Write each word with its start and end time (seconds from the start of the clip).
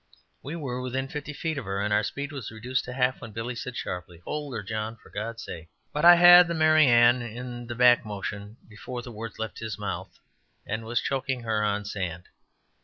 We 0.41 0.55
were 0.55 0.81
within 0.81 1.09
fifty 1.09 1.31
feet 1.31 1.59
of 1.59 1.65
her, 1.65 1.79
and 1.79 1.93
our 1.93 2.01
speed 2.01 2.31
was 2.31 2.49
reduced 2.49 2.85
to 2.85 2.93
half, 2.93 3.21
when 3.21 3.33
Billy 3.33 3.53
said 3.53 3.77
sharply: 3.77 4.19
"Hold 4.25 4.55
her, 4.55 4.63
John 4.63 4.97
for 4.97 5.11
God's 5.11 5.43
sake!" 5.45 5.69
But 5.93 6.05
I 6.05 6.15
had 6.15 6.47
the 6.47 6.55
"Mary 6.55 6.87
Ann" 6.87 7.21
in 7.21 7.67
the 7.67 7.75
back 7.75 8.03
motion 8.03 8.57
before 8.67 9.03
the 9.03 9.11
words 9.11 9.37
left 9.37 9.59
his 9.59 9.77
mouth, 9.77 10.17
and 10.65 10.85
was 10.85 11.01
choking 11.01 11.41
her 11.41 11.63
on 11.63 11.85
sand. 11.85 12.29